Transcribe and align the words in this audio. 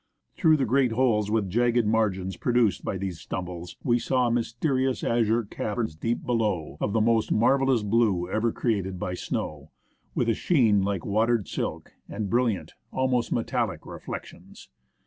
Through 0.35 0.57
the 0.57 0.65
great 0.65 0.93
holes 0.93 1.29
with 1.29 1.47
jagged 1.47 1.85
margins 1.85 2.35
produced 2.35 2.83
by 2.83 2.97
these 2.97 3.19
stumbles, 3.19 3.77
we 3.83 3.99
saw 3.99 4.31
mysterious 4.31 5.03
azure 5.03 5.43
caverns 5.43 5.95
deep 5.95 6.25
below, 6.25 6.79
of 6.81 6.93
the 6.93 7.01
most 7.01 7.31
marvellous 7.31 7.83
blue 7.83 8.27
ever 8.27 8.51
created 8.51 8.97
by 8.97 9.13
snow, 9.13 9.69
with 10.15 10.27
a 10.27 10.33
sheen 10.33 10.81
like 10.81 11.05
watered 11.05 11.47
silk, 11.47 11.93
and 12.09 12.31
brilliant, 12.31 12.73
almost 12.91 13.31
metallic 13.31 13.85
reflections. 13.85 14.69